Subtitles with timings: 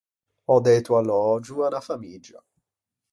[0.53, 2.39] Ò dæto allögio à unna famiggia.